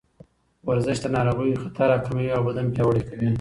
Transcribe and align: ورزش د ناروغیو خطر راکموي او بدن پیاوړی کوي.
ورزش 0.67 0.97
د 1.01 1.05
ناروغیو 1.15 1.61
خطر 1.63 1.87
راکموي 1.91 2.27
او 2.35 2.41
بدن 2.47 2.65
پیاوړی 2.75 3.03
کوي. 3.09 3.27